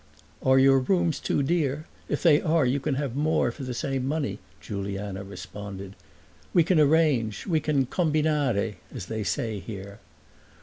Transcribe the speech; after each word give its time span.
"Are 0.41 0.57
your 0.57 0.79
rooms 0.79 1.19
too 1.19 1.43
dear? 1.43 1.85
If 2.09 2.23
they 2.23 2.41
are 2.41 2.65
you 2.65 2.79
can 2.79 2.95
have 2.95 3.15
more 3.15 3.51
for 3.51 3.63
the 3.63 3.75
same 3.75 4.07
money," 4.07 4.39
Juliana 4.59 5.23
responded. 5.23 5.95
"We 6.55 6.63
can 6.63 6.79
arrange, 6.79 7.45
we 7.45 7.59
can 7.59 7.85
combinare, 7.85 8.77
as 8.91 9.05
they 9.05 9.23
say 9.23 9.59
here." 9.59 9.99